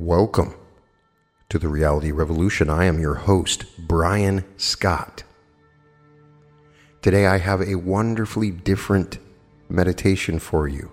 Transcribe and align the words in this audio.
Welcome 0.00 0.54
to 1.50 1.58
the 1.58 1.68
Reality 1.68 2.10
Revolution. 2.10 2.70
I 2.70 2.86
am 2.86 2.98
your 2.98 3.16
host, 3.16 3.66
Brian 3.78 4.46
Scott. 4.56 5.24
Today 7.02 7.26
I 7.26 7.36
have 7.36 7.60
a 7.60 7.74
wonderfully 7.74 8.50
different 8.50 9.18
meditation 9.68 10.38
for 10.38 10.66
you. 10.66 10.90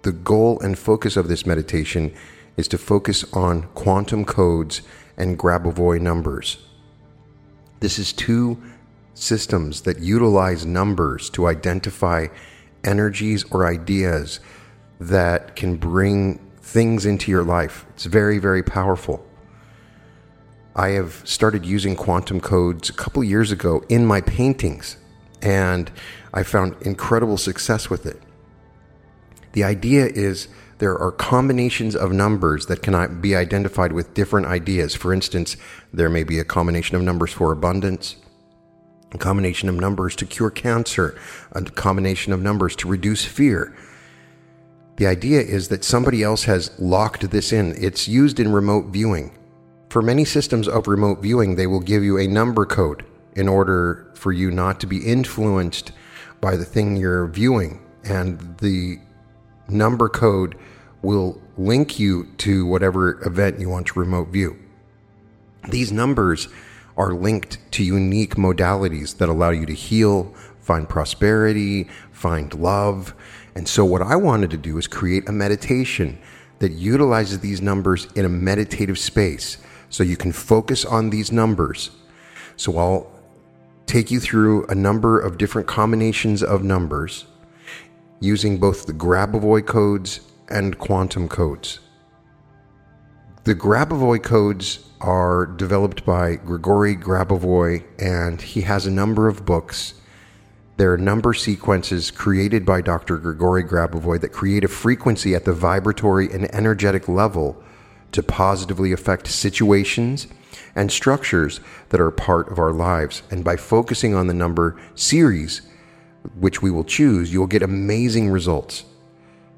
The 0.00 0.12
goal 0.12 0.58
and 0.60 0.78
focus 0.78 1.14
of 1.18 1.28
this 1.28 1.44
meditation 1.44 2.14
is 2.56 2.68
to 2.68 2.78
focus 2.78 3.22
on 3.34 3.64
quantum 3.74 4.24
codes 4.24 4.80
and 5.18 5.38
Grabovoi 5.38 6.00
numbers. 6.00 6.66
This 7.80 7.98
is 7.98 8.14
two 8.14 8.62
systems 9.12 9.82
that 9.82 9.98
utilize 9.98 10.64
numbers 10.64 11.28
to 11.30 11.48
identify 11.48 12.28
energies 12.82 13.44
or 13.50 13.66
ideas 13.66 14.40
that 14.98 15.54
can 15.54 15.76
bring 15.76 16.40
things 16.66 17.06
into 17.06 17.30
your 17.30 17.44
life. 17.44 17.86
It's 17.90 18.06
very, 18.06 18.38
very 18.38 18.62
powerful. 18.62 19.24
I 20.74 20.88
have 20.90 21.22
started 21.24 21.64
using 21.64 21.94
quantum 21.94 22.40
codes 22.40 22.90
a 22.90 22.92
couple 22.92 23.22
years 23.22 23.52
ago 23.52 23.84
in 23.88 24.04
my 24.04 24.20
paintings, 24.20 24.96
and 25.40 25.90
I 26.34 26.42
found 26.42 26.74
incredible 26.82 27.38
success 27.38 27.88
with 27.88 28.04
it. 28.04 28.20
The 29.52 29.62
idea 29.62 30.06
is 30.06 30.48
there 30.78 30.98
are 30.98 31.12
combinations 31.12 31.94
of 31.94 32.12
numbers 32.12 32.66
that 32.66 32.82
can 32.82 33.20
be 33.20 33.36
identified 33.36 33.92
with 33.92 34.12
different 34.12 34.48
ideas. 34.48 34.94
For 34.94 35.14
instance, 35.14 35.56
there 35.94 36.10
may 36.10 36.24
be 36.24 36.40
a 36.40 36.44
combination 36.44 36.96
of 36.96 37.02
numbers 37.02 37.32
for 37.32 37.52
abundance, 37.52 38.16
a 39.12 39.18
combination 39.18 39.68
of 39.68 39.76
numbers 39.76 40.16
to 40.16 40.26
cure 40.26 40.50
cancer, 40.50 41.16
a 41.52 41.62
combination 41.62 42.32
of 42.32 42.42
numbers 42.42 42.74
to 42.76 42.88
reduce 42.88 43.24
fear, 43.24 43.74
the 44.96 45.06
idea 45.06 45.40
is 45.40 45.68
that 45.68 45.84
somebody 45.84 46.22
else 46.22 46.44
has 46.44 46.78
locked 46.78 47.30
this 47.30 47.52
in. 47.52 47.74
It's 47.82 48.08
used 48.08 48.40
in 48.40 48.52
remote 48.52 48.86
viewing. 48.86 49.36
For 49.90 50.02
many 50.02 50.24
systems 50.24 50.68
of 50.68 50.88
remote 50.88 51.20
viewing, 51.22 51.56
they 51.56 51.66
will 51.66 51.80
give 51.80 52.02
you 52.02 52.18
a 52.18 52.26
number 52.26 52.64
code 52.64 53.04
in 53.34 53.48
order 53.48 54.10
for 54.14 54.32
you 54.32 54.50
not 54.50 54.80
to 54.80 54.86
be 54.86 55.06
influenced 55.06 55.92
by 56.40 56.56
the 56.56 56.64
thing 56.64 56.96
you're 56.96 57.26
viewing. 57.26 57.84
And 58.04 58.56
the 58.58 58.98
number 59.68 60.08
code 60.08 60.56
will 61.02 61.40
link 61.58 61.98
you 61.98 62.26
to 62.38 62.66
whatever 62.66 63.22
event 63.24 63.60
you 63.60 63.68
want 63.68 63.88
to 63.88 63.98
remote 63.98 64.28
view. 64.28 64.58
These 65.68 65.92
numbers 65.92 66.48
are 66.96 67.12
linked 67.12 67.58
to 67.72 67.84
unique 67.84 68.36
modalities 68.36 69.18
that 69.18 69.28
allow 69.28 69.50
you 69.50 69.66
to 69.66 69.74
heal, 69.74 70.34
find 70.60 70.88
prosperity, 70.88 71.88
find 72.12 72.54
love, 72.54 73.14
and 73.56 73.66
so, 73.66 73.86
what 73.86 74.02
I 74.02 74.16
wanted 74.16 74.50
to 74.50 74.58
do 74.58 74.76
is 74.76 74.86
create 74.86 75.30
a 75.30 75.32
meditation 75.32 76.18
that 76.58 76.72
utilizes 76.72 77.40
these 77.40 77.62
numbers 77.62 78.06
in 78.14 78.26
a 78.26 78.28
meditative 78.28 78.98
space 78.98 79.56
so 79.88 80.02
you 80.02 80.16
can 80.18 80.30
focus 80.30 80.84
on 80.84 81.08
these 81.08 81.32
numbers. 81.32 81.90
So, 82.56 82.76
I'll 82.76 83.10
take 83.86 84.10
you 84.10 84.20
through 84.20 84.66
a 84.66 84.74
number 84.74 85.18
of 85.18 85.38
different 85.38 85.66
combinations 85.66 86.42
of 86.42 86.64
numbers 86.64 87.24
using 88.20 88.58
both 88.58 88.84
the 88.84 88.92
Grabovoi 88.92 89.66
codes 89.66 90.20
and 90.50 90.78
quantum 90.78 91.26
codes. 91.26 91.80
The 93.44 93.54
Grabovoi 93.54 94.22
codes 94.22 94.86
are 95.00 95.46
developed 95.46 96.04
by 96.04 96.36
Grigory 96.36 96.94
Grabovoi, 96.94 97.84
and 97.98 98.42
he 98.42 98.60
has 98.60 98.84
a 98.84 98.90
number 98.90 99.28
of 99.28 99.46
books 99.46 99.94
there 100.76 100.92
are 100.92 100.98
number 100.98 101.32
sequences 101.32 102.10
created 102.10 102.66
by 102.66 102.82
Dr. 102.82 103.16
Grigory 103.16 103.64
Grabovoi 103.64 104.20
that 104.20 104.32
create 104.32 104.62
a 104.62 104.68
frequency 104.68 105.34
at 105.34 105.46
the 105.46 105.54
vibratory 105.54 106.30
and 106.30 106.54
energetic 106.54 107.08
level 107.08 107.62
to 108.12 108.22
positively 108.22 108.92
affect 108.92 109.26
situations 109.26 110.26
and 110.74 110.92
structures 110.92 111.60
that 111.88 112.00
are 112.00 112.10
part 112.10 112.50
of 112.50 112.58
our 112.58 112.72
lives. 112.72 113.22
And 113.30 113.42
by 113.42 113.56
focusing 113.56 114.14
on 114.14 114.26
the 114.26 114.34
number 114.34 114.78
series, 114.94 115.62
which 116.38 116.60
we 116.60 116.70
will 116.70 116.84
choose, 116.84 117.32
you 117.32 117.40
will 117.40 117.46
get 117.46 117.62
amazing 117.62 118.30
results. 118.30 118.84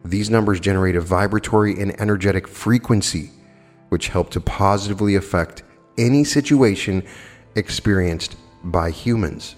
These 0.05 0.31
numbers 0.31 0.61
generate 0.61 0.95
a 0.95 1.01
vibratory 1.01 1.81
and 1.81 2.01
energetic 2.01 2.47
frequency, 2.47 3.31
which 3.89 4.09
help 4.09 4.31
to 4.31 4.41
positively 4.41 5.17
affect 5.17 5.65
any 5.97 6.23
situation 6.23 7.03
experienced 7.57 8.37
by 8.63 8.93
humans. 8.93 9.57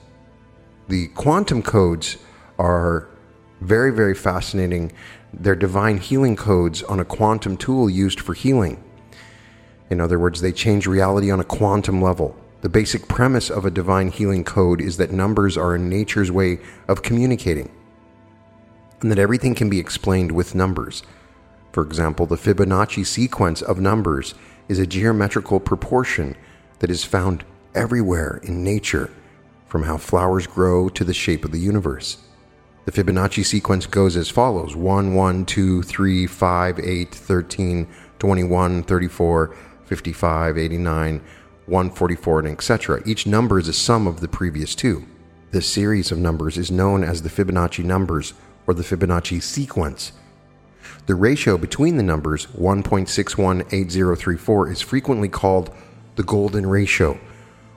The 0.91 1.07
quantum 1.15 1.63
codes 1.63 2.17
are 2.59 3.07
very, 3.61 3.93
very 3.93 4.17
fascinating. 4.17 4.91
They're 5.33 5.55
divine 5.55 5.99
healing 5.99 6.35
codes 6.35 6.83
on 6.83 6.99
a 6.99 7.05
quantum 7.05 7.57
tool 7.57 7.89
used 7.89 8.19
for 8.19 8.35
healing. 8.35 8.83
In 9.89 10.01
other 10.01 10.19
words, 10.19 10.41
they 10.41 10.51
change 10.51 10.89
reality 10.89 11.31
on 11.31 11.39
a 11.39 11.45
quantum 11.45 12.03
level. 12.03 12.35
The 12.63 12.69
basic 12.69 13.07
premise 13.07 13.51
of 13.51 13.65
a 13.65 13.71
divine 13.71 14.11
healing 14.11 14.43
code 14.43 14.81
is 14.81 14.97
that 14.97 15.13
numbers 15.13 15.57
are 15.57 15.77
in 15.77 15.89
nature's 15.89 16.33
way 16.33 16.59
of 16.89 17.03
communicating, 17.03 17.71
and 19.01 19.13
that 19.13 19.19
everything 19.21 19.55
can 19.55 19.71
be 19.71 19.79
explained 19.79 20.33
with 20.33 20.57
numbers. 20.57 21.05
For 21.71 21.85
example, 21.85 22.27
the 22.27 22.35
Fibonacci 22.35 23.07
sequence 23.07 23.63
of 23.63 23.79
numbers 23.79 24.35
is 24.69 24.81
a 24.81 24.89
geometrical 24.89 25.61
proportion 25.61 26.35
that 26.81 26.91
is 26.91 27.05
found 27.05 27.45
everywhere 27.77 28.41
in 28.43 28.65
nature 28.65 29.09
from 29.71 29.85
how 29.85 29.97
flowers 29.97 30.47
grow 30.49 30.91
to 30.91 31.05
the 31.05 31.15
shape 31.15 31.45
of 31.45 31.53
the 31.53 31.61
universe. 31.61 32.19
The 32.87 32.93
Fibonacci 32.93 33.47
sequence 33.47 33.87
goes 33.87 34.17
as 34.17 34.29
follows 34.29 34.75
1, 34.75 35.15
1, 35.15 35.47
2, 35.47 35.85
3, 35.85 36.27
5, 36.27 36.81
8, 36.81 37.15
13, 37.15 37.87
21, 38.19 38.83
34, 38.83 39.57
55, 39.85 40.59
89, 40.59 41.21
144, 41.67 42.39
and 42.41 42.49
etc. 42.49 43.01
Each 43.07 43.25
number 43.27 43.61
is 43.61 43.69
a 43.69 43.73
sum 43.73 44.09
of 44.09 44.19
the 44.21 44.27
previous 44.27 44.75
two. 44.75 45.05
This 45.53 45.69
series 45.69 46.11
of 46.11 46.19
numbers 46.19 46.59
is 46.59 46.73
known 46.73 47.05
as 47.05 47.23
the 47.23 47.29
Fibonacci 47.29 47.85
numbers 47.85 48.35
or 48.67 48.75
the 48.75 48.83
Fibonacci 48.83 49.41
sequence. 49.41 50.11
The 51.07 51.15
ratio 51.15 51.57
between 51.57 51.97
the 51.97 52.03
numbers 52.03 52.47
1.618034 52.47 54.73
is 54.73 54.81
frequently 54.81 55.29
called 55.29 55.71
the 56.17 56.25
golden 56.25 56.67
ratio 56.67 57.21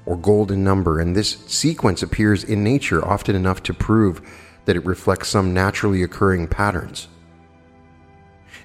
or 0.06 0.18
golden 0.18 0.64
number, 0.64 1.00
and 1.00 1.16
this 1.16 1.38
sequence 1.48 2.04
appears 2.04 2.44
in 2.44 2.64
nature 2.64 3.04
often 3.06 3.36
enough 3.36 3.64
to 3.64 3.74
prove 3.74 4.22
that 4.66 4.76
it 4.76 4.86
reflects 4.86 5.30
some 5.30 5.54
naturally 5.54 6.04
occurring 6.04 6.48
patterns. 6.48 7.08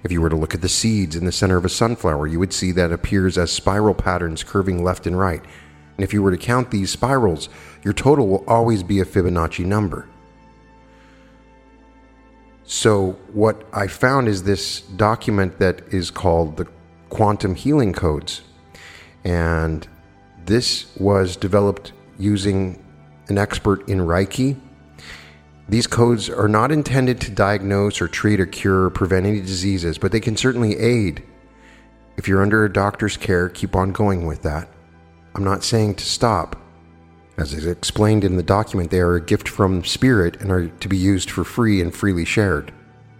If 0.03 0.13
you 0.13 0.21
were 0.21 0.29
to 0.29 0.37
look 0.37 0.55
at 0.55 0.61
the 0.61 0.69
seeds 0.69 1.17
in 1.17 1.25
the 1.25 1.33
center 1.33 1.57
of 1.57 1.65
a 1.65 1.69
sunflower, 1.69 2.29
you 2.29 2.39
would 2.39 2.53
see 2.53 2.73
that 2.73 2.93
appears 2.93 3.37
as 3.37 3.51
spiral 3.51 3.95
patterns 3.95 4.45
curving 4.45 4.83
left 4.85 5.07
and 5.07 5.19
right. 5.19 5.43
And 5.97 6.05
if 6.05 6.13
you 6.13 6.23
were 6.23 6.31
to 6.31 6.37
count 6.37 6.71
these 6.71 6.91
spirals, 6.91 7.49
your 7.83 7.93
total 7.93 8.29
will 8.29 8.45
always 8.47 8.83
be 8.83 9.01
a 9.01 9.05
Fibonacci 9.05 9.65
number. 9.65 10.09
So, 12.65 13.13
what 13.33 13.67
I 13.73 13.87
found 13.87 14.29
is 14.29 14.43
this 14.43 14.83
document 14.83 15.59
that 15.59 15.83
is 15.93 16.11
called 16.11 16.59
the 16.59 16.69
Quantum 17.09 17.55
Healing 17.55 17.95
Codes. 17.95 18.43
And 19.25 19.89
this 20.49 20.87
was 20.97 21.37
developed 21.37 21.93
using 22.19 22.83
an 23.29 23.37
expert 23.37 23.87
in 23.87 23.99
Reiki. 23.99 24.59
These 25.69 25.87
codes 25.87 26.31
are 26.31 26.49
not 26.49 26.73
intended 26.73 27.21
to 27.21 27.31
diagnose 27.31 28.01
or 28.01 28.09
treat 28.09 28.41
or 28.41 28.47
cure 28.47 28.85
or 28.85 28.91
prevent 28.91 29.27
any 29.27 29.43
diseases, 29.43 29.99
but 29.99 30.11
they 30.11 30.21
can 30.21 30.39
certainly 30.39 30.79
aid. 30.79 31.23
If 32.17 32.27
you're 32.27 32.43
under 32.43 32.65
a 32.65 32.73
doctor's 32.73 33.19
care, 33.19 33.51
keep 33.51 33.77
on 33.77 33.93
going 33.93 34.27
with 34.27 34.43
that. 34.43 34.69
I'm 35.35 35.45
not 35.45 35.63
saying 35.63 35.97
to 35.97 36.07
stop. 36.07 36.57
As 37.37 37.53
is 37.53 37.67
explained 37.67 38.25
in 38.25 38.37
the 38.37 38.43
document, 38.43 38.91
they 38.91 39.01
are 39.01 39.17
a 39.17 39.21
gift 39.21 39.49
from 39.49 39.85
Spirit 39.85 40.41
and 40.41 40.51
are 40.51 40.69
to 40.69 40.89
be 40.89 40.97
used 40.97 41.31
for 41.31 41.45
free 41.45 41.83
and 41.83 41.95
freely 41.95 42.25
shared. 42.25 42.73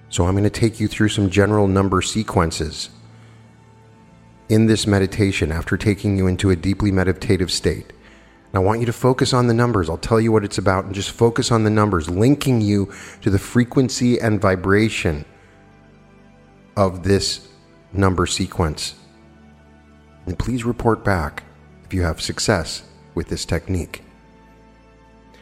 So 0.09 0.25
I'm 0.25 0.33
going 0.33 0.45
to 0.45 0.51
take 0.51 0.81
you 0.81 0.89
through 0.89 1.11
some 1.11 1.29
general 1.29 1.69
number 1.69 2.01
sequences 2.01 2.89
in 4.49 4.67
this 4.67 4.87
meditation 4.87 5.53
after 5.53 5.77
taking 5.77 6.17
you 6.17 6.27
into 6.27 6.51
a 6.51 6.57
deeply 6.57 6.91
meditative 6.91 7.51
state. 7.51 7.93
And 8.53 8.55
I 8.55 8.59
want 8.61 8.81
you 8.81 8.87
to 8.87 8.93
focus 8.93 9.35
on 9.35 9.47
the 9.47 9.55
numbers. 9.55 9.91
I'll 9.91 9.99
tell 9.99 10.21
you 10.21 10.33
what 10.33 10.45
it's 10.45 10.59
about 10.59 10.87
and 10.87 10.95
just 10.95 11.11
focus 11.11 11.53
on 11.53 11.65
the 11.65 11.71
numbers, 11.71 12.09
linking 12.09 12.61
you 12.61 12.91
to 13.21 13.31
the 13.31 13.39
frequency 13.39 14.19
and 14.19 14.41
vibration 14.41 15.25
of 16.77 17.03
this 17.03 17.49
number 17.93 18.25
sequence. 18.27 18.95
And 20.27 20.39
please 20.39 20.65
report 20.65 21.05
back 21.05 21.43
if 21.85 21.93
you 21.93 22.03
have 22.03 22.21
success 22.21 22.83
with 23.15 23.29
this 23.29 23.45
technique. 23.45 24.03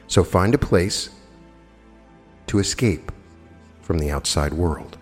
So 0.08 0.24
find 0.24 0.54
a 0.54 0.58
place 0.58 1.10
to 2.48 2.58
escape 2.58 3.12
from 3.82 3.98
the 3.98 4.10
outside 4.10 4.52
world. 4.52 4.96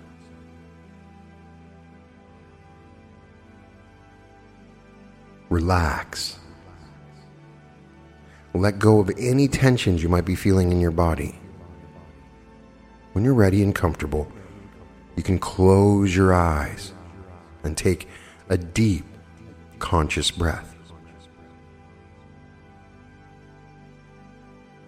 Relax. 5.51 6.39
Let 8.55 8.79
go 8.79 9.01
of 9.01 9.11
any 9.19 9.49
tensions 9.49 10.03
you 10.03 10.09
might 10.09 10.25
be 10.25 10.37
feeling 10.37 10.71
in 10.71 10.81
your 10.81 10.93
body. 10.93 11.39
When 13.13 13.25
you're 13.25 13.35
ready 13.35 13.63
and 13.63 13.75
comfortable, 13.75 14.31
you 15.17 15.23
can 15.23 15.39
close 15.39 16.15
your 16.15 16.35
eyes 16.35 16.93
and 17.63 17.77
take 17.77 18.09
a 18.49 18.57
deep, 18.57 19.05
conscious 19.79 20.31
breath. 20.31 20.75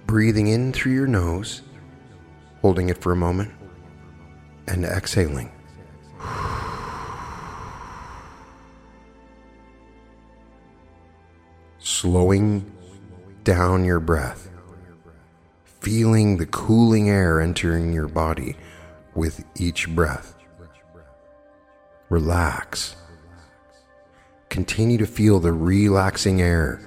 Breathing 0.06 0.46
in 0.46 0.72
through 0.72 0.92
your 0.92 1.06
nose, 1.06 1.62
holding 2.62 2.88
it 2.88 2.98
for 2.98 3.12
a 3.12 3.16
moment, 3.16 3.50
and 4.68 4.84
exhaling. 4.84 5.50
Slowing 11.86 12.68
down 13.44 13.84
your 13.84 14.00
breath, 14.00 14.50
feeling 15.64 16.36
the 16.36 16.46
cooling 16.46 17.08
air 17.08 17.40
entering 17.40 17.92
your 17.92 18.08
body 18.08 18.56
with 19.14 19.44
each 19.54 19.88
breath. 19.90 20.34
Relax. 22.08 22.96
Continue 24.48 24.98
to 24.98 25.06
feel 25.06 25.38
the 25.38 25.52
relaxing 25.52 26.42
air 26.42 26.80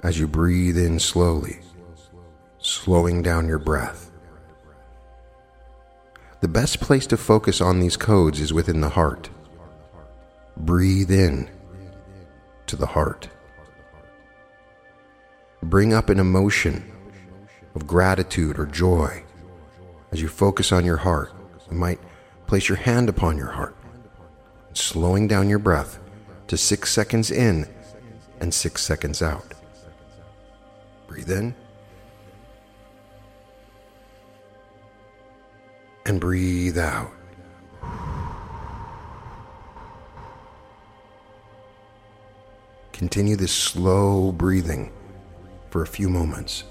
as 0.00 0.18
you 0.18 0.28
breathe 0.28 0.76
in 0.76 0.98
slowly, 0.98 1.60
slowing 2.58 3.22
down 3.22 3.48
your 3.48 3.58
breath. 3.58 4.10
The 6.42 6.48
best 6.48 6.82
place 6.82 7.06
to 7.06 7.16
focus 7.16 7.62
on 7.62 7.80
these 7.80 7.96
codes 7.96 8.42
is 8.42 8.52
within 8.52 8.82
the 8.82 8.90
heart. 8.90 9.30
Breathe 10.58 11.10
in 11.10 11.48
to 12.68 12.76
the 12.76 12.86
heart. 12.86 13.28
Bring 15.62 15.92
up 15.92 16.08
an 16.08 16.20
emotion 16.20 16.90
of 17.74 17.86
gratitude 17.86 18.58
or 18.58 18.66
joy. 18.66 19.24
As 20.12 20.22
you 20.22 20.28
focus 20.28 20.72
on 20.72 20.84
your 20.84 20.98
heart, 20.98 21.32
you 21.70 21.76
might 21.76 22.00
place 22.46 22.68
your 22.68 22.78
hand 22.78 23.08
upon 23.08 23.36
your 23.36 23.50
heart, 23.50 23.76
slowing 24.72 25.28
down 25.28 25.48
your 25.48 25.58
breath 25.58 25.98
to 26.46 26.56
six 26.56 26.90
seconds 26.92 27.30
in 27.30 27.66
and 28.40 28.54
six 28.54 28.82
seconds 28.82 29.20
out. 29.20 29.52
Breathe 31.06 31.30
in 31.30 31.54
and 36.06 36.20
breathe 36.20 36.78
out. 36.78 37.17
Continue 42.98 43.36
this 43.36 43.52
slow 43.52 44.32
breathing 44.32 44.90
for 45.70 45.82
a 45.82 45.86
few 45.86 46.08
moments. 46.08 46.64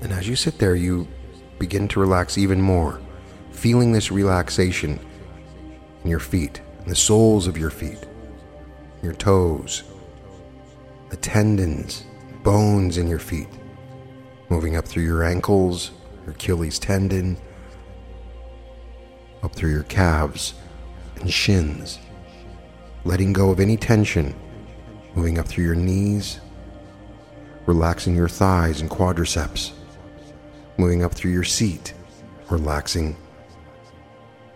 And 0.00 0.12
as 0.12 0.28
you 0.28 0.34
sit 0.34 0.58
there, 0.58 0.74
you 0.74 1.06
begin 1.60 1.86
to 1.88 2.00
relax 2.00 2.36
even 2.36 2.60
more, 2.60 3.00
feeling 3.52 3.92
this 3.92 4.10
relaxation 4.10 4.98
in 6.02 6.10
your 6.10 6.18
feet, 6.18 6.60
the 6.86 6.94
soles 6.94 7.46
of 7.46 7.56
your 7.56 7.70
feet, 7.70 8.06
your 9.02 9.14
toes, 9.14 9.84
the 11.10 11.16
tendons, 11.16 12.04
bones 12.42 12.98
in 12.98 13.08
your 13.08 13.18
feet, 13.18 13.48
moving 14.48 14.76
up 14.76 14.86
through 14.86 15.04
your 15.04 15.24
ankles, 15.24 15.92
your 16.24 16.32
Achilles 16.32 16.78
tendon, 16.78 17.36
up 19.42 19.54
through 19.54 19.72
your 19.72 19.84
calves 19.84 20.54
and 21.20 21.30
shins, 21.32 21.98
letting 23.04 23.32
go 23.32 23.50
of 23.50 23.60
any 23.60 23.76
tension, 23.76 24.34
moving 25.14 25.38
up 25.38 25.46
through 25.46 25.64
your 25.64 25.74
knees, 25.74 26.40
relaxing 27.66 28.14
your 28.14 28.28
thighs 28.28 28.80
and 28.80 28.90
quadriceps 28.90 29.72
moving 30.76 31.04
up 31.04 31.12
through 31.12 31.30
your 31.30 31.44
seat, 31.44 31.94
relaxing 32.50 33.16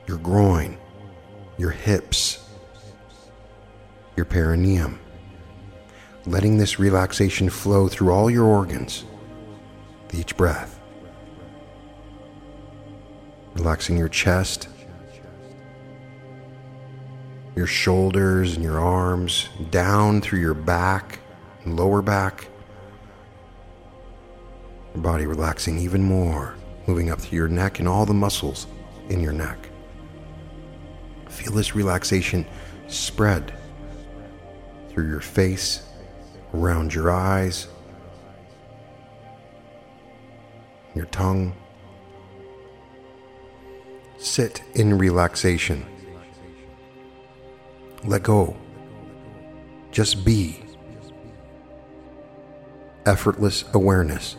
your 0.06 0.19
groin, 0.19 0.76
your 1.58 1.70
hips, 1.70 2.49
your 4.16 4.25
perineum, 4.25 4.99
letting 6.25 6.56
this 6.56 6.78
relaxation 6.78 7.50
flow 7.50 7.88
through 7.88 8.10
all 8.10 8.31
your 8.31 8.44
organs 8.44 9.05
with 10.06 10.14
each 10.14 10.37
breath. 10.37 10.81
Relaxing 13.55 13.99
your 13.99 14.08
chest, 14.08 14.69
your 17.55 17.66
shoulders 17.66 18.55
and 18.55 18.62
your 18.62 18.78
arms, 18.78 19.49
down 19.70 20.20
through 20.20 20.38
your 20.38 20.55
back 20.55 21.19
and 21.64 21.76
lower 21.76 22.00
back 22.00 22.49
your 24.99 25.02
body 25.02 25.26
relaxing 25.26 25.78
even 25.78 26.02
more, 26.02 26.56
moving 26.88 27.10
up 27.10 27.20
through 27.20 27.37
your 27.37 27.49
neck 27.49 27.78
and 27.78 27.88
all 27.88 28.05
the 28.05 28.14
muscles 28.14 28.66
in 29.08 29.20
your 29.20 29.32
neck. 29.32 29.68
Feel 31.38 31.52
this 31.52 31.76
relaxation 31.76 32.44
spread 32.88 33.55
through 34.90 35.08
your 35.08 35.20
face, 35.20 35.87
around 36.52 36.93
your 36.93 37.12
eyes, 37.12 37.69
your 40.96 41.06
tongue. 41.06 41.55
Sit 44.19 44.64
in 44.75 44.99
relaxation. 44.99 45.87
Let 48.02 48.25
go. 48.25 48.56
Just 49.93 50.25
be. 50.25 50.61
Effortless 53.06 53.64
awareness. 53.75 54.37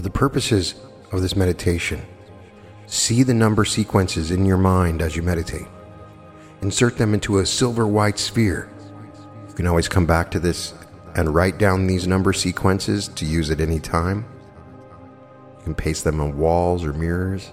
For 0.00 0.04
the 0.04 0.10
purposes 0.10 0.76
of 1.12 1.20
this 1.20 1.36
meditation, 1.36 2.00
see 2.86 3.22
the 3.22 3.34
number 3.34 3.66
sequences 3.66 4.30
in 4.30 4.46
your 4.46 4.56
mind 4.56 5.02
as 5.02 5.14
you 5.14 5.20
meditate. 5.20 5.66
Insert 6.62 6.96
them 6.96 7.12
into 7.12 7.40
a 7.40 7.44
silver 7.44 7.86
white 7.86 8.18
sphere. 8.18 8.72
You 9.46 9.54
can 9.54 9.66
always 9.66 9.88
come 9.90 10.06
back 10.06 10.30
to 10.30 10.40
this 10.40 10.72
and 11.16 11.34
write 11.34 11.58
down 11.58 11.86
these 11.86 12.06
number 12.06 12.32
sequences 12.32 13.08
to 13.08 13.26
use 13.26 13.50
at 13.50 13.60
any 13.60 13.78
time. 13.78 14.24
You 15.58 15.64
can 15.64 15.74
paste 15.74 16.04
them 16.04 16.18
on 16.18 16.38
walls 16.38 16.82
or 16.82 16.94
mirrors. 16.94 17.52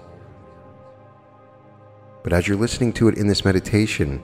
But 2.22 2.32
as 2.32 2.48
you're 2.48 2.56
listening 2.56 2.94
to 2.94 3.08
it 3.08 3.18
in 3.18 3.26
this 3.26 3.44
meditation, 3.44 4.22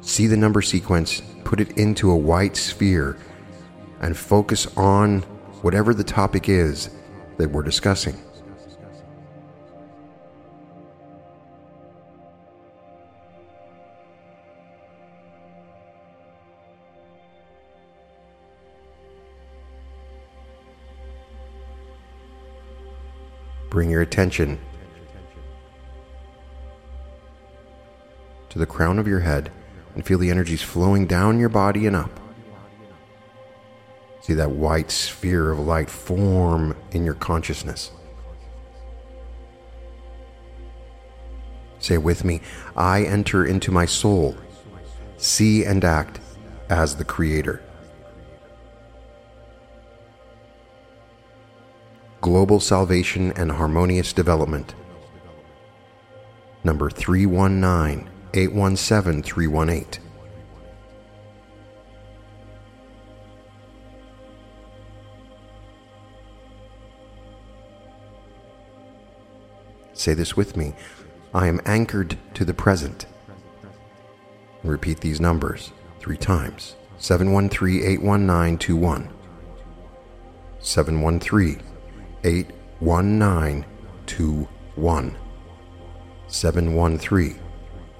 see 0.00 0.26
the 0.26 0.36
number 0.36 0.62
sequence, 0.62 1.22
put 1.44 1.60
it 1.60 1.78
into 1.78 2.10
a 2.10 2.16
white 2.16 2.56
sphere, 2.56 3.16
and 4.00 4.16
focus 4.16 4.66
on 4.76 5.20
whatever 5.62 5.94
the 5.94 6.02
topic 6.02 6.48
is 6.48 6.90
that 7.36 7.50
we're 7.50 7.62
discussing. 7.62 8.16
Bring 23.70 23.90
your 23.90 24.00
attention 24.00 24.58
to 28.48 28.58
the 28.58 28.64
crown 28.64 28.98
of 28.98 29.06
your 29.06 29.20
head 29.20 29.52
and 29.94 30.06
feel 30.06 30.18
the 30.18 30.30
energies 30.30 30.62
flowing 30.62 31.06
down 31.06 31.38
your 31.38 31.50
body 31.50 31.86
and 31.86 31.94
up. 31.94 32.25
See 34.26 34.34
that 34.34 34.50
white 34.50 34.90
sphere 34.90 35.52
of 35.52 35.60
light 35.60 35.88
form 35.88 36.76
in 36.90 37.04
your 37.04 37.14
consciousness. 37.14 37.92
Say 41.78 41.96
with 41.98 42.24
me, 42.24 42.40
I 42.74 43.04
enter 43.04 43.46
into 43.46 43.70
my 43.70 43.86
soul, 43.86 44.34
see 45.16 45.64
and 45.64 45.84
act 45.84 46.18
as 46.68 46.96
the 46.96 47.04
Creator. 47.04 47.62
Global 52.20 52.58
Salvation 52.58 53.30
and 53.36 53.52
Harmonious 53.52 54.12
Development. 54.12 54.74
Number 56.64 56.90
319 56.90 58.10
817 58.34 59.22
318. 59.22 60.05
Say 70.06 70.14
this 70.14 70.36
with 70.36 70.56
me. 70.56 70.72
I 71.34 71.48
am 71.48 71.60
anchored 71.64 72.16
to 72.34 72.44
the 72.44 72.54
present. 72.54 73.06
Repeat 74.62 75.00
these 75.00 75.20
numbers 75.20 75.72
three 75.98 76.16
times 76.16 76.76
713 76.98 77.82
819 77.82 78.56
21. 78.56 79.10
713 80.60 81.60
819 82.22 83.64
21. 84.06 85.16
713 86.28 87.40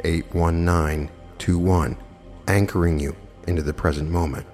819 0.05 1.11
21. 1.41 1.97
Anchoring 2.47 3.01
you 3.01 3.17
into 3.49 3.63
the 3.63 3.75
present 3.75 4.09
moment. 4.09 4.47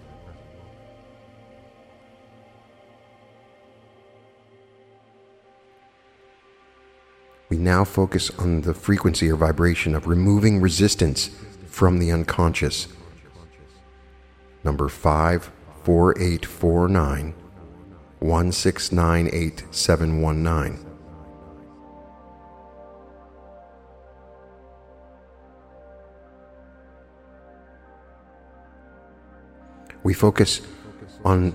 We 7.53 7.59
now 7.59 7.85
focus 7.85 8.31
on 8.39 8.63
the 8.63 8.73
frequency 8.73 9.31
or 9.31 9.37
vibration 9.37 9.95
of 9.95 10.07
removing 10.07 10.63
resistance 10.63 11.29
from 11.67 11.99
the 11.99 12.11
unconscious. 12.11 12.89
Number 14.65 14.89
54849 14.89 17.35
1698719. 18.23 20.87
We 30.03 30.15
focus 30.15 30.63
on 31.23 31.55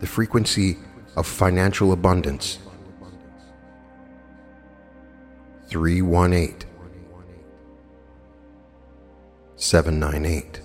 the 0.00 0.08
frequency 0.08 0.78
of 1.14 1.28
financial 1.28 1.92
abundance. 1.92 2.58
318 5.68 6.68
798. 9.56 10.60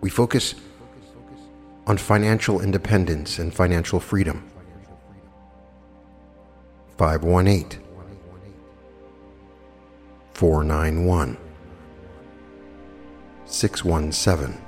We 0.00 0.10
focus 0.10 0.54
on 1.86 1.98
financial 1.98 2.60
independence 2.60 3.38
and 3.38 3.52
financial 3.52 4.00
freedom. 4.00 4.50
518 6.96 7.80
491 10.32 11.36
617. 13.46 14.60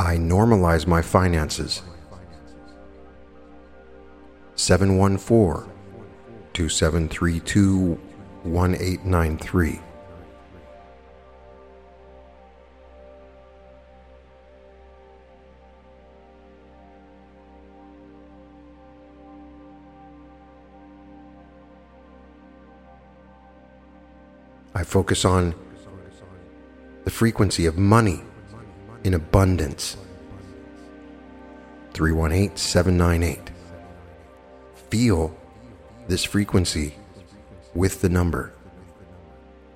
I 0.00 0.16
normalize 0.16 0.86
my 0.86 1.02
finances. 1.02 1.82
714 4.54 5.70
2732 6.52 7.98
1893. 8.44 9.80
Focus 24.88 25.26
on 25.26 25.54
the 27.04 27.10
frequency 27.10 27.66
of 27.66 27.76
money 27.76 28.22
in 29.04 29.12
abundance. 29.12 29.98
318 31.92 32.56
798. 32.56 33.50
Feel 34.88 35.36
this 36.06 36.24
frequency 36.24 36.94
with 37.74 38.00
the 38.00 38.08
number. 38.08 38.50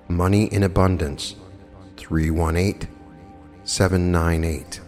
Money 0.07 0.45
in 0.45 0.63
abundance. 0.63 1.35
318 1.97 2.89
798. 3.65 4.81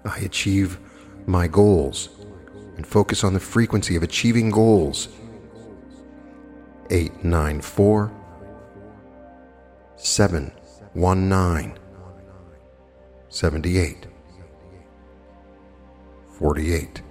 I 0.07 0.19
achieve 0.21 0.81
my 1.27 1.47
goals 1.47 2.09
and 2.77 2.87
focus 2.87 3.25
on 3.25 3.35
the 3.35 3.41
frequency 3.41 3.97
of 3.97 4.03
achieving 4.03 4.51
goals. 4.51 5.09
894 6.91 8.11
719 9.97 11.79
78 13.29 14.07
48 16.39 17.03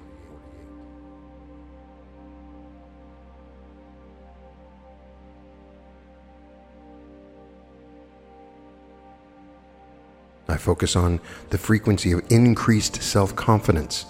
I 10.49 10.57
focus 10.57 10.95
on 10.95 11.19
the 11.51 11.59
frequency 11.59 12.11
of 12.11 12.23
increased 12.31 13.03
self 13.03 13.35
confidence. 13.35 14.05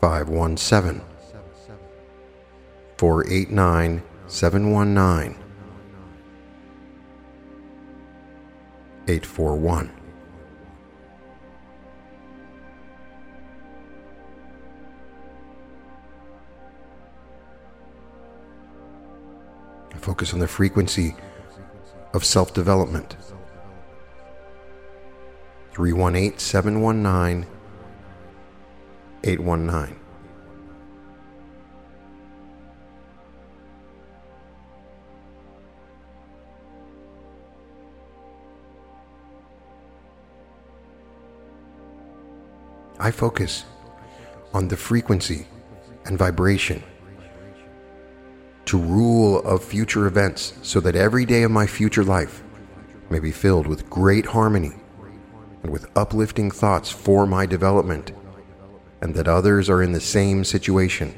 517 0.00 1.00
489 2.98 4.02
719 4.26 5.44
841. 9.08 9.90
I 19.90 19.96
focus 19.96 20.34
on 20.34 20.40
the 20.40 20.46
frequency 20.46 21.16
of 22.12 22.26
self 22.26 22.52
development. 22.52 23.16
318 25.78 26.36
719 26.40 27.46
819. 29.22 29.96
I 42.98 43.12
focus 43.12 43.64
on 44.52 44.66
the 44.66 44.76
frequency 44.76 45.46
and 46.06 46.18
vibration 46.18 46.82
to 48.64 48.78
rule 48.78 49.42
of 49.42 49.62
future 49.62 50.08
events 50.08 50.54
so 50.62 50.80
that 50.80 50.96
every 50.96 51.24
day 51.24 51.44
of 51.44 51.52
my 51.52 51.68
future 51.68 52.02
life 52.02 52.42
may 53.10 53.20
be 53.20 53.30
filled 53.30 53.68
with 53.68 53.88
great 53.88 54.26
harmony 54.26 54.72
with 55.68 55.90
uplifting 55.96 56.50
thoughts 56.50 56.90
for 56.90 57.26
my 57.26 57.46
development, 57.46 58.12
and 59.00 59.14
that 59.14 59.28
others 59.28 59.68
are 59.68 59.82
in 59.82 59.92
the 59.92 60.00
same 60.00 60.44
situation. 60.44 61.14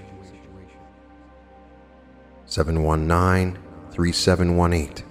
719 2.46 3.58
3718. 3.92 5.06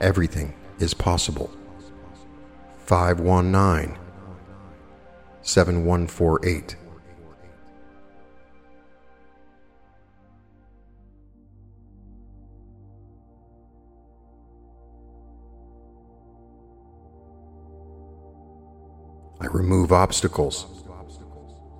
Everything 0.00 0.54
is 0.78 0.92
possible. 0.92 1.50
519 2.84 3.98
7148. 5.42 6.76
Remove 19.54 19.92
obstacles. 19.92 20.66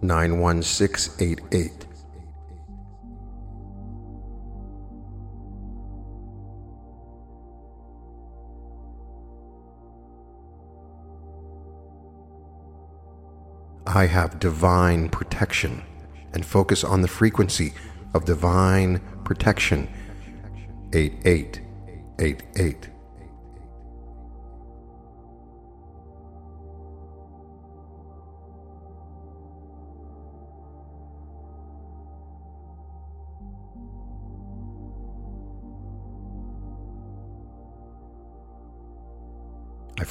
91688. 0.00 1.86
I 13.86 14.06
have 14.06 14.38
divine 14.38 15.08
protection 15.08 15.82
and 16.32 16.46
focus 16.46 16.84
on 16.84 17.02
the 17.02 17.08
frequency 17.08 17.74
of 18.14 18.24
divine 18.24 19.00
protection. 19.24 19.88
8888. 20.92 22.93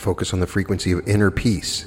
Focus 0.03 0.33
on 0.33 0.41
the 0.41 0.47
frequency 0.47 0.91
of 0.91 1.07
inner 1.07 1.31
peace. 1.31 1.85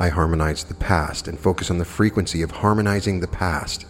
I 0.00 0.10
harmonize 0.10 0.62
the 0.62 0.74
past 0.74 1.26
and 1.26 1.36
focus 1.36 1.72
on 1.72 1.78
the 1.78 1.84
frequency 1.84 2.42
of 2.42 2.52
harmonizing 2.52 3.18
the 3.18 3.26
past. 3.26 3.84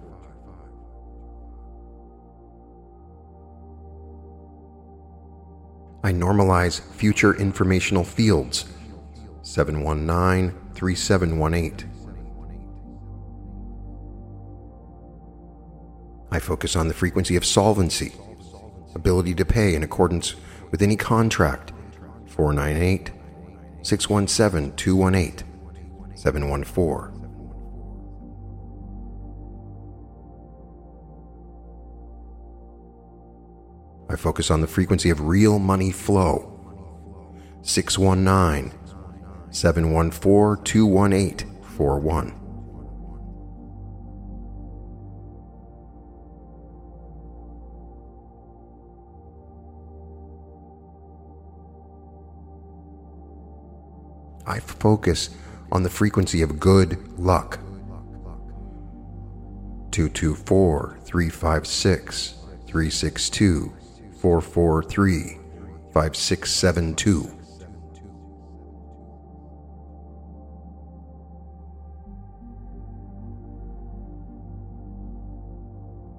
I 6.03 6.13
normalize 6.13 6.81
future 6.81 7.35
informational 7.35 8.05
fields. 8.05 8.67
719 9.43 10.55
3718. 10.75 11.91
I 16.31 16.39
focus 16.39 16.77
on 16.77 16.89
the 16.89 16.95
frequency 16.95 17.37
of 17.37 17.45
solvency, 17.45 18.13
ability 18.95 19.35
to 19.35 19.45
pay 19.45 19.75
in 19.75 19.83
accordance 19.83 20.35
with 20.71 20.83
any 20.83 20.95
contract. 20.95 21.73
498 22.27 23.11
617 23.83 24.77
218 24.77 25.45
714. 26.15 27.18
Focus 34.19 34.51
on 34.51 34.61
the 34.61 34.67
frequency 34.67 35.11
of 35.11 35.21
real 35.21 35.59
money 35.59 35.91
flow. 35.93 36.55
619 37.63 38.73
714 39.51 40.65
218 40.65 41.63
41. 41.63 42.35
I 54.47 54.61
focus 54.61 55.31
on 55.71 55.83
the 55.83 55.91
frequency 55.91 56.43
of 56.43 56.59
good 56.59 57.19
luck. 57.19 57.61
224 59.91 60.99
356 61.05 62.35
362 62.67 63.78
443 64.29 65.39
5672. 65.95 67.35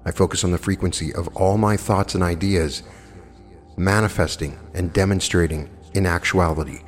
I 0.04 0.10
focus 0.10 0.42
on 0.42 0.50
the 0.50 0.58
frequency 0.58 1.14
of 1.14 1.28
all 1.36 1.56
my 1.56 1.76
thoughts 1.76 2.16
and 2.16 2.24
ideas 2.24 2.82
manifesting 3.76 4.58
and 4.74 4.92
demonstrating 4.92 5.70
in 5.94 6.04
actuality. 6.04 6.80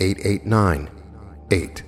889 0.00 0.88
8. 1.50 1.82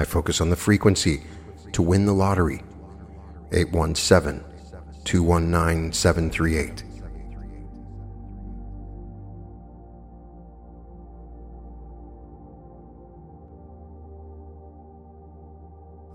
I 0.00 0.04
focus 0.04 0.40
on 0.40 0.48
the 0.48 0.56
frequency 0.56 1.20
to 1.72 1.82
win 1.82 2.06
the 2.06 2.14
lottery 2.14 2.62
817 3.52 4.42
219 5.04 5.92
738. 5.92 6.84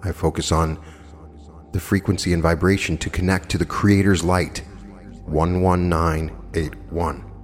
I 0.01 0.11
focus 0.11 0.51
on 0.51 0.83
the 1.71 1.79
frequency 1.79 2.33
and 2.33 2.41
vibration 2.41 2.97
to 2.97 3.11
connect 3.11 3.49
to 3.49 3.59
the 3.59 3.67
Creator's 3.67 4.23
light 4.23 4.63
11981. 5.27 7.34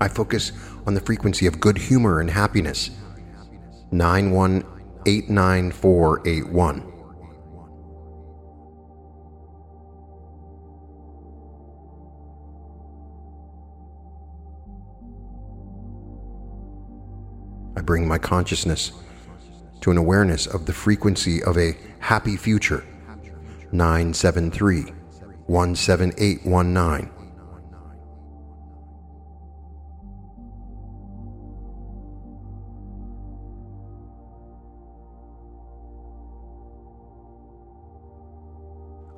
I 0.00 0.08
focus 0.08 0.52
on 0.86 0.94
the 0.94 1.00
frequency 1.00 1.46
of 1.46 1.60
good 1.60 1.76
humor 1.76 2.20
and 2.20 2.30
happiness. 2.30 2.90
9189481. 3.92 6.92
I 17.76 17.80
bring 17.80 18.06
my 18.06 18.18
consciousness 18.18 18.92
to 19.80 19.90
an 19.90 19.96
awareness 19.96 20.46
of 20.46 20.66
the 20.66 20.72
frequency 20.72 21.42
of 21.42 21.56
a 21.56 21.76
happy 22.00 22.36
future. 22.36 22.84
973 23.72 24.92
17819. 25.46 27.17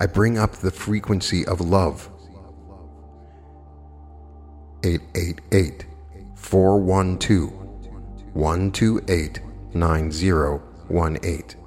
I 0.01 0.07
bring 0.07 0.39
up 0.39 0.53
the 0.53 0.71
frequency 0.71 1.47
of 1.47 1.61
love. 1.61 2.09
888 4.83 5.85
412 6.35 7.53
128 8.33 9.41
9018. 9.75 11.61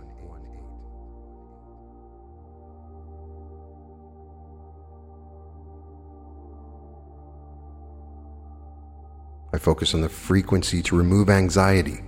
I 9.53 9.59
focus 9.59 9.93
on 9.93 10.01
the 10.01 10.09
frequency 10.09 10.81
to 10.81 10.97
remove 10.97 11.29
anxiety. 11.29 11.99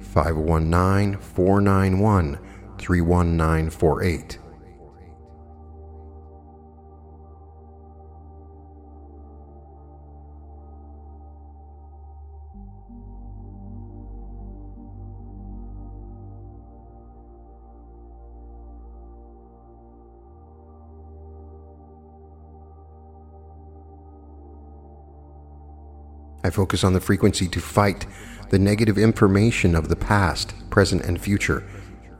519 0.00 1.18
491 1.20 2.38
31948. 2.78 4.38
I 26.44 26.50
focus 26.50 26.84
on 26.84 26.92
the 26.92 27.00
frequency 27.00 27.48
to 27.48 27.60
fight 27.60 28.06
the 28.50 28.58
negative 28.58 28.98
information 28.98 29.74
of 29.74 29.88
the 29.88 29.96
past, 29.96 30.52
present, 30.70 31.04
and 31.04 31.20
future. 31.20 31.64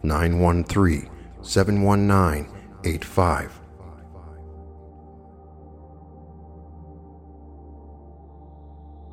913 0.02 1.08
719 1.42 2.48
85. 2.85 3.61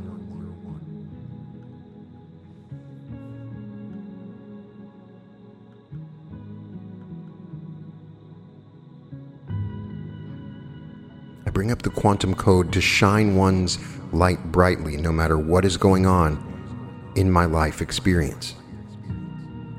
I 11.44 11.50
bring 11.50 11.70
up 11.70 11.82
the 11.82 11.90
quantum 11.90 12.34
code 12.34 12.72
to 12.72 12.80
shine 12.80 13.36
one's 13.36 13.78
light 14.14 14.42
brightly 14.50 14.96
no 14.96 15.12
matter 15.12 15.36
what 15.36 15.66
is 15.66 15.76
going 15.76 16.06
on 16.06 17.12
in 17.16 17.30
my 17.30 17.44
life 17.44 17.82
experience. 17.82 18.54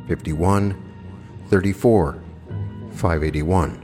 51 0.07 0.79
34 1.49 2.23
581 2.91 3.82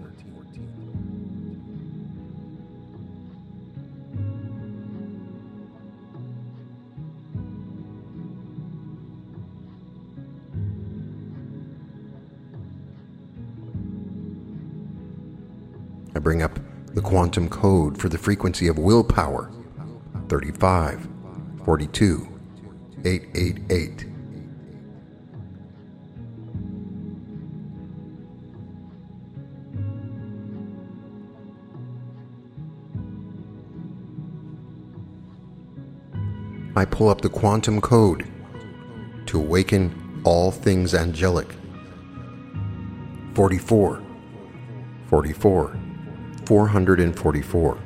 the 16.93 17.01
quantum 17.01 17.49
code 17.49 17.99
for 17.99 18.09
the 18.09 18.17
frequency 18.17 18.67
of 18.67 18.77
willpower 18.77 19.51
35 20.29 21.07
42 21.63 22.27
888. 23.05 24.05
I 36.75 36.85
pull 36.85 37.09
up 37.09 37.21
the 37.21 37.29
quantum 37.29 37.81
code 37.81 38.27
to 39.25 39.39
awaken 39.39 40.21
all 40.23 40.51
things 40.51 40.93
angelic. 40.93 41.47
44, 43.33 44.03
44, 45.07 45.79
444. 46.47 47.77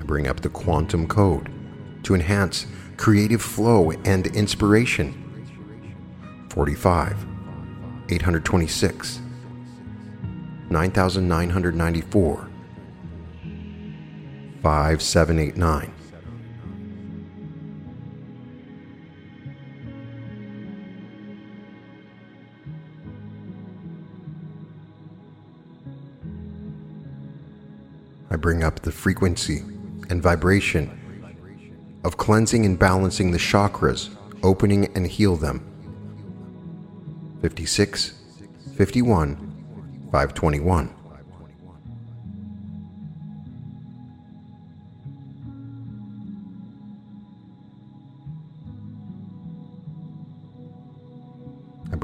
I 0.00 0.04
bring 0.04 0.26
up 0.26 0.40
the 0.40 0.48
quantum 0.48 1.06
code 1.06 1.52
to 2.04 2.14
enhance 2.14 2.66
creative 2.96 3.42
flow 3.42 3.90
and 4.06 4.28
inspiration. 4.28 5.12
45, 6.48 7.26
826, 8.08 9.20
9994, 10.70 12.45
5789. 14.66 15.92
I 28.28 28.34
bring 28.34 28.64
up 28.64 28.80
the 28.80 28.90
frequency 28.90 29.58
and 30.10 30.20
vibration 30.20 30.90
of 32.02 32.16
cleansing 32.16 32.66
and 32.66 32.76
balancing 32.76 33.30
the 33.30 33.38
chakras, 33.38 34.16
opening 34.42 34.86
and 34.96 35.06
heal 35.06 35.36
them. 35.36 35.64
56, 37.40 38.20
51, 38.76 39.36
521. 40.10 40.95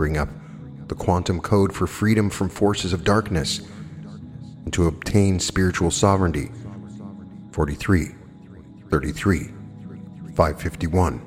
Bring 0.02 0.18
up 0.18 0.28
the 0.88 0.96
quantum 0.96 1.40
code 1.40 1.72
for 1.72 1.86
freedom 1.86 2.28
from 2.28 2.48
forces 2.48 2.92
of 2.92 3.04
darkness 3.04 3.60
and 4.64 4.72
to 4.72 4.88
obtain 4.88 5.38
spiritual 5.38 5.92
sovereignty. 5.92 6.50
43, 7.52 8.08
33, 8.90 9.52
551. 10.34 11.22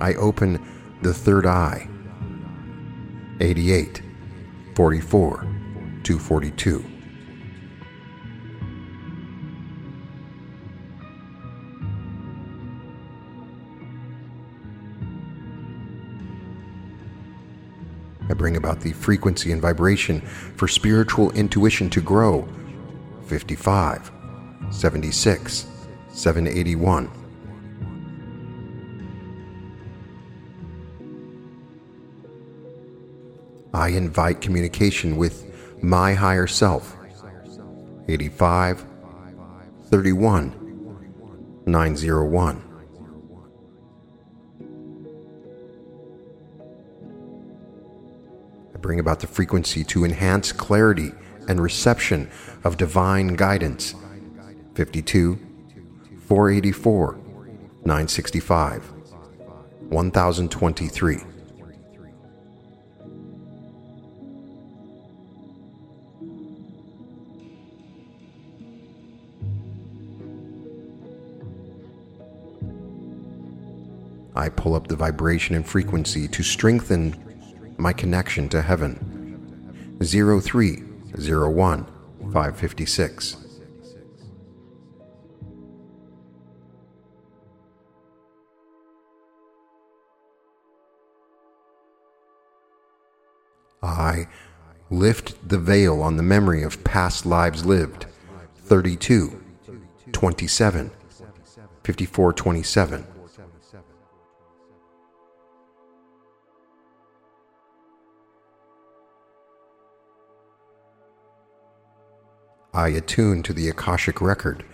I 0.00 0.12
open 0.16 0.62
the 1.00 1.14
third 1.14 1.46
eye. 1.46 1.88
88, 3.40 4.02
44, 4.74 5.36
242. 6.02 6.93
About 18.64 18.80
the 18.80 18.92
frequency 18.92 19.52
and 19.52 19.60
vibration 19.60 20.22
for 20.56 20.66
spiritual 20.66 21.30
intuition 21.32 21.90
to 21.90 22.00
grow. 22.00 22.48
55, 23.26 24.10
76, 24.70 25.66
781. 26.08 27.10
I 33.74 33.88
invite 33.88 34.40
communication 34.40 35.16
with 35.16 35.82
my 35.82 36.14
higher 36.14 36.46
self. 36.46 36.96
85, 38.08 38.86
31, 39.90 41.62
901. 41.66 42.73
Bring 48.84 49.00
about 49.00 49.20
the 49.20 49.26
frequency 49.26 49.82
to 49.82 50.04
enhance 50.04 50.52
clarity 50.52 51.10
and 51.48 51.58
reception 51.58 52.30
of 52.64 52.76
divine 52.76 53.28
guidance. 53.28 53.94
52, 54.74 55.38
484, 56.26 57.14
965, 57.82 58.84
1023. 59.88 61.18
I 74.36 74.50
pull 74.50 74.74
up 74.74 74.88
the 74.88 74.96
vibration 74.96 75.56
and 75.56 75.66
frequency 75.66 76.28
to 76.28 76.42
strengthen 76.42 77.23
my 77.78 77.92
connection 77.92 78.48
to 78.50 78.62
heaven. 78.62 79.98
0301 80.00 81.86
556. 82.32 83.36
I 93.82 94.28
lift 94.90 95.46
the 95.46 95.58
veil 95.58 96.00
on 96.00 96.16
the 96.16 96.22
memory 96.22 96.62
of 96.62 96.82
past 96.84 97.26
lives 97.26 97.66
lived. 97.66 98.06
32, 98.56 99.42
27, 100.12 100.90
54, 101.82 102.32
27. 102.32 103.06
I 112.74 112.88
attune 112.88 113.44
to 113.44 113.52
the 113.52 113.68
Akashic 113.68 114.20
Record 114.20 114.64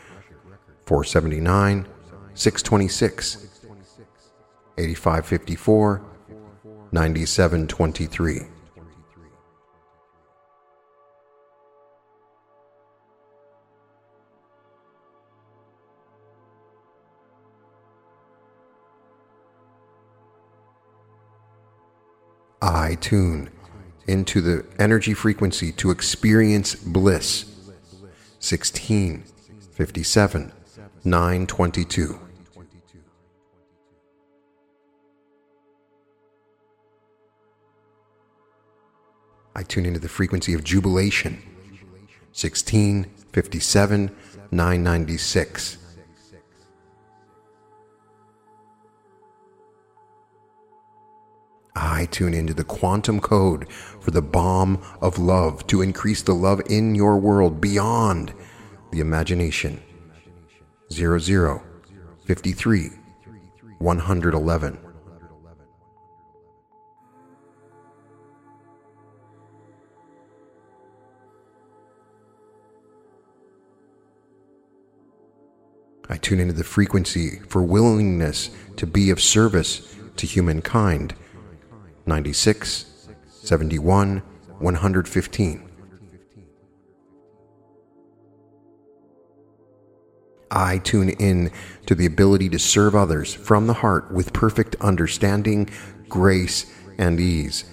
479, 0.87 1.87
626, 2.33 3.67
8554, 4.79 6.03
9723. 6.93 8.41
I 22.63 22.95
tune 22.95 23.51
into 24.07 24.41
the 24.41 24.65
energy 24.79 25.13
frequency 25.13 25.71
to 25.73 25.91
experience 25.91 26.75
bliss 26.75 27.50
16, 28.41 29.23
57, 29.73 30.53
922. 31.05 32.21
I 39.55 39.63
tune 39.63 39.85
into 39.85 40.01
the 40.01 40.09
frequency 40.09 40.55
of 40.55 40.65
jubilation 40.65 41.43
16, 42.33 43.05
57, 43.33 44.11
996. 44.51 45.77
I 52.01 52.07
tune 52.07 52.33
into 52.33 52.55
the 52.55 52.65
quantum 52.65 53.21
code 53.21 53.71
for 53.71 54.11
the 54.11 54.23
bomb 54.23 54.83
of 55.03 55.19
love 55.19 55.67
to 55.67 55.83
increase 55.83 56.23
the 56.23 56.35
love 56.35 56.63
in 56.65 56.95
your 56.95 57.19
world 57.19 57.61
beyond 57.61 58.33
the 58.91 59.01
imagination. 59.01 59.83
00 60.91 61.63
53 62.25 62.91
111. 63.81 64.79
I 76.09 76.17
tune 76.17 76.41
into 76.41 76.55
the 76.55 76.65
frequency 76.65 77.41
for 77.41 77.63
willingness 77.63 78.49
to 78.77 78.87
be 78.87 79.11
of 79.11 79.21
service 79.21 79.95
to 80.17 80.27
humankind 80.27 81.15
96, 82.07 83.09
71, 83.29 84.23
115. 84.59 85.71
I 90.51 90.79
tune 90.79 91.11
in 91.11 91.53
to 91.87 91.95
the 91.95 92.07
ability 92.07 92.49
to 92.49 92.59
serve 92.59 92.97
others 92.97 93.33
from 93.33 93.67
the 93.67 93.75
heart 93.75 94.11
with 94.13 94.33
perfect 94.33 94.75
understanding, 94.81 95.71
grace, 96.09 96.67
and 96.99 97.21
ease. 97.21 97.65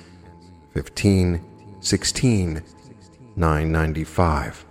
15, 0.74 1.44
16, 1.82 2.62
995. 3.36 4.66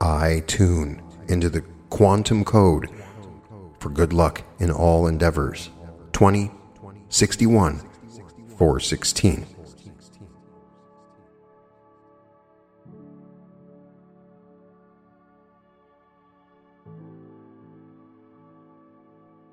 I 0.00 0.44
tune 0.46 1.02
into 1.28 1.50
the 1.50 1.64
quantum 1.90 2.44
code 2.44 2.88
for 3.78 3.90
good 3.90 4.12
luck 4.12 4.42
in 4.58 4.70
all 4.70 5.06
endeavors. 5.06 5.70
20 6.12 6.50
61 7.08 7.80
416. 8.56 9.46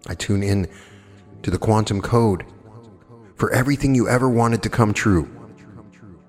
I 0.07 0.13
tune 0.13 0.43
in 0.43 0.67
to 1.41 1.49
the 1.49 1.57
quantum 1.57 2.01
code 2.01 2.45
for 3.35 3.51
everything 3.51 3.95
you 3.95 4.07
ever 4.07 4.29
wanted 4.29 4.61
to 4.63 4.69
come 4.69 4.93
true, 4.93 5.29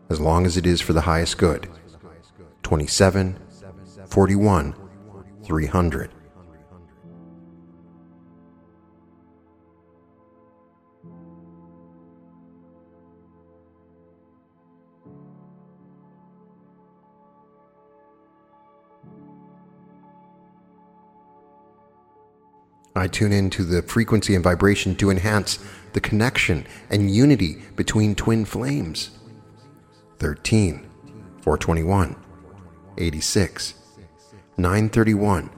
as 0.08 0.18
long 0.20 0.46
as 0.46 0.56
it 0.56 0.66
is 0.66 0.80
for 0.80 0.92
the 0.92 1.02
highest 1.02 1.38
good. 1.38 1.68
27 2.62 3.38
41 4.08 4.74
300. 5.46 6.10
I 22.96 23.06
tune 23.06 23.32
into 23.32 23.62
the 23.62 23.82
frequency 23.82 24.34
and 24.34 24.42
vibration 24.42 24.96
to 24.96 25.10
enhance 25.10 25.60
the 25.92 26.00
connection 26.00 26.66
and 26.90 27.08
unity 27.08 27.62
between 27.76 28.16
twin 28.16 28.44
flames. 28.44 29.10
13, 30.18 30.84
421, 31.42 32.16
86, 32.98 33.74
931, 34.58 35.50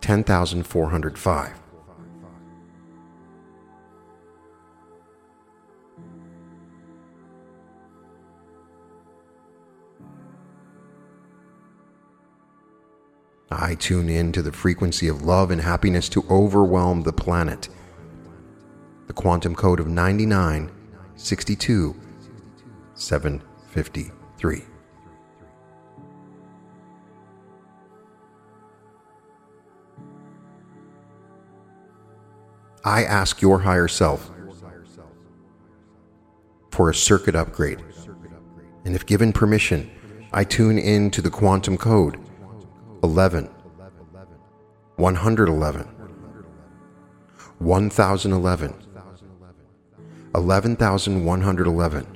10,405. 0.00 1.60
I 13.50 13.74
tune 13.74 14.08
in 14.08 14.30
to 14.30 14.42
the 14.42 14.52
frequency 14.52 15.08
of 15.08 15.22
love 15.22 15.50
and 15.50 15.60
happiness 15.60 16.08
to 16.10 16.24
overwhelm 16.30 17.02
the 17.02 17.12
planet. 17.12 17.68
The 19.08 19.12
quantum 19.12 19.56
code 19.56 19.80
of 19.80 19.88
99, 19.88 20.70
62, 21.16 21.96
753. 22.94 24.69
I 32.84 33.04
ask 33.04 33.40
your 33.42 33.58
higher 33.58 33.88
self 33.88 34.30
for 36.70 36.88
a 36.88 36.94
circuit 36.94 37.34
upgrade. 37.34 37.82
And 38.84 38.94
if 38.94 39.04
given 39.04 39.34
permission, 39.34 39.90
I 40.32 40.44
tune 40.44 40.78
in 40.78 41.10
to 41.10 41.20
the 41.20 41.28
quantum 41.28 41.76
code 41.76 42.18
11, 43.02 43.50
111, 44.96 45.88
1011, 47.58 48.74
11,111, 50.34 52.06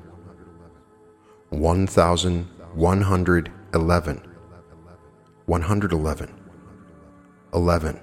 1,111, 1.51 4.23
111, 5.47 6.35
11. 7.53 8.01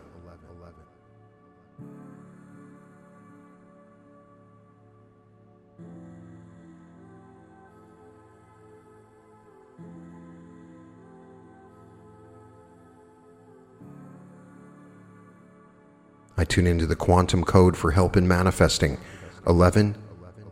I 16.42 16.44
tune 16.44 16.66
into 16.66 16.88
the 16.88 16.96
quantum 16.96 17.44
code 17.44 17.78
for 17.78 17.92
help 17.92 18.18
in 18.18 18.28
manifesting 18.28 18.98
11 19.46 19.96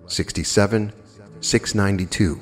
67 0.06 0.94
692. 1.42 2.40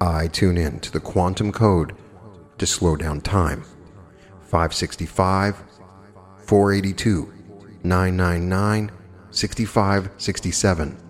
I 0.00 0.26
tune 0.26 0.58
in 0.58 0.80
to 0.80 0.90
the 0.90 0.98
quantum 0.98 1.52
code 1.52 1.94
to 2.58 2.66
slow 2.66 2.96
down 2.96 3.20
time 3.20 3.62
565 4.40 5.62
482 6.38 7.32
999 7.84 8.90
6567. 9.30 11.03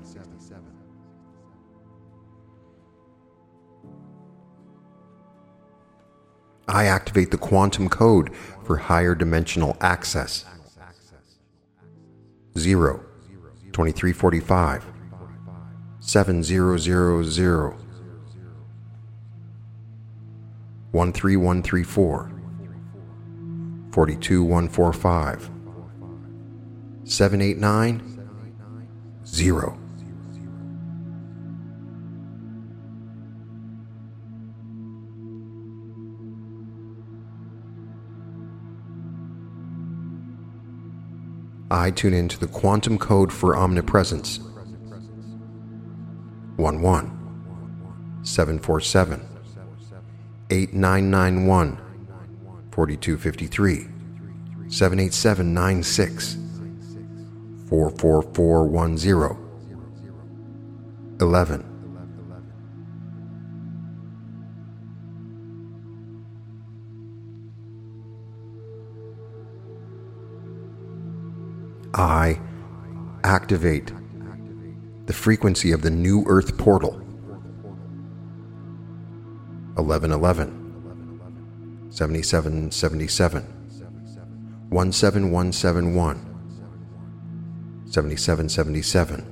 I 6.74 6.86
activate 6.86 7.30
the 7.30 7.38
quantum 7.38 7.88
code 7.88 8.34
for 8.64 8.76
higher 8.76 9.14
dimensional 9.14 9.76
access. 9.80 10.44
0, 12.58 13.00
2345, 13.72 14.84
7000, 16.00 16.42
13134, 20.90 22.32
42145, 23.92 25.50
789, 27.04 28.28
0. 29.24 29.83
I 41.74 41.90
tune 41.90 42.14
into 42.14 42.38
the 42.38 42.46
quantum 42.46 42.98
code 42.98 43.32
for 43.32 43.56
omnipresence. 43.56 44.38
11 46.56 47.10
747 48.22 49.20
8991 50.50 51.76
4253 52.70 53.88
78796 54.68 56.36
44410 57.68 59.36
11 61.20 61.73
I 71.94 72.40
activate 73.22 73.92
the 75.06 75.12
frequency 75.12 75.70
of 75.70 75.82
the 75.82 75.90
new 75.90 76.24
Earth 76.26 76.58
portal. 76.58 77.00
1111, 79.76 81.90
7777, 81.90 83.46
17171, 84.70 86.16
7777, 87.86 89.24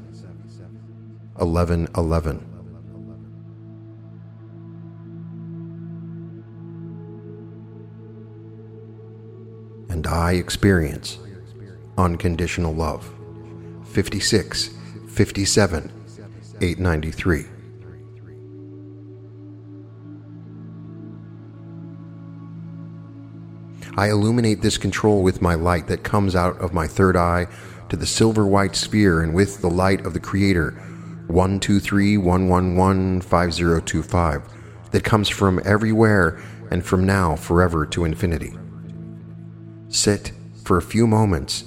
1111. 1.35 2.49
And 9.89 10.07
I 10.07 10.33
experience 10.33 11.19
unconditional 11.99 12.75
love. 12.75 13.13
56, 13.87 14.71
57, 15.09 15.93
893. 16.61 17.45
I 23.95 24.09
illuminate 24.09 24.63
this 24.63 24.79
control 24.79 25.23
with 25.23 25.43
my 25.43 25.55
light 25.55 25.87
that 25.89 26.03
comes 26.03 26.35
out 26.35 26.59
of 26.59 26.73
my 26.73 26.87
third 26.87 27.15
eye 27.15 27.47
to 27.91 27.97
the 27.97 28.07
silver 28.07 28.47
white 28.47 28.75
sphere 28.75 29.21
and 29.21 29.35
with 29.35 29.61
the 29.61 29.69
light 29.69 30.07
of 30.07 30.15
the 30.15 30.21
Creator 30.21 30.71
123 31.27 32.17
111 32.17 33.21
5025 33.21 34.43
that 34.93 35.05
comes 35.05 35.29
from 35.29 35.61
everywhere 35.65 36.43
and 36.71 36.85
from 36.85 37.05
now 37.05 37.37
forever 37.37 37.85
to 37.85 38.05
infinity. 38.07 38.55
Sit 39.89 40.33
for 40.65 40.79
a 40.79 40.83
few 40.83 41.07
moments 41.07 41.65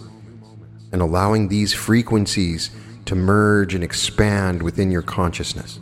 and 0.96 1.02
allowing 1.02 1.50
these 1.50 1.74
frequencies 1.74 2.70
to 3.04 3.16
merge 3.16 3.76
and 3.76 3.84
expand 3.84 4.64
within 4.64 4.92
your 4.92 5.02
consciousness. 5.02 5.78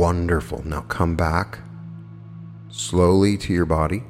Wonderful. 0.00 0.66
Now 0.66 0.80
come 0.80 1.14
back 1.14 1.58
slowly 2.70 3.36
to 3.36 3.52
your 3.52 3.66
body. 3.66 4.02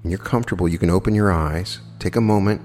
When 0.00 0.10
you're 0.10 0.18
comfortable, 0.18 0.66
you 0.66 0.78
can 0.78 0.88
open 0.88 1.14
your 1.14 1.30
eyes, 1.30 1.80
take 1.98 2.16
a 2.16 2.22
moment, 2.22 2.62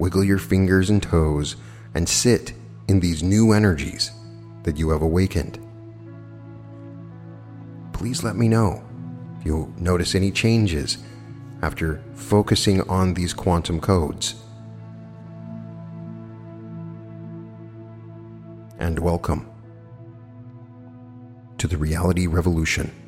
wiggle 0.00 0.24
your 0.24 0.40
fingers 0.40 0.90
and 0.90 1.00
toes, 1.00 1.54
and 1.94 2.08
sit 2.08 2.54
in 2.88 2.98
these 2.98 3.22
new 3.22 3.52
energies 3.52 4.10
that 4.64 4.78
you 4.78 4.90
have 4.90 5.00
awakened. 5.00 5.64
Please 7.92 8.24
let 8.24 8.34
me 8.34 8.48
know 8.48 8.82
if 9.38 9.46
you 9.46 9.72
notice 9.78 10.16
any 10.16 10.32
changes 10.32 10.98
after 11.62 12.02
focusing 12.16 12.80
on 12.90 13.14
these 13.14 13.32
quantum 13.32 13.80
codes. 13.80 14.34
And 18.80 18.98
welcome 18.98 19.48
to 21.58 21.66
the 21.66 21.76
reality 21.76 22.26
revolution. 22.26 23.07